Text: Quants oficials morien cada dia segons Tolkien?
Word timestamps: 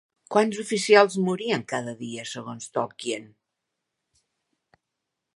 Quants 0.35 0.59
oficials 0.61 1.17
morien 1.25 1.65
cada 1.73 1.93
dia 1.99 2.25
segons 2.29 2.73
Tolkien? 2.77 3.27